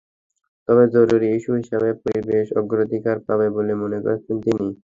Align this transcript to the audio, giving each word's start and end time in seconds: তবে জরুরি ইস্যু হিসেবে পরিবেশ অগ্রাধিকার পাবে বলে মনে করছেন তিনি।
তবে 0.67 0.83
জরুরি 0.93 1.27
ইস্যু 1.31 1.51
হিসেবে 1.59 1.89
পরিবেশ 2.03 2.45
অগ্রাধিকার 2.59 3.17
পাবে 3.27 3.47
বলে 3.55 3.73
মনে 3.81 3.99
করছেন 4.05 4.35
তিনি। 4.45 4.67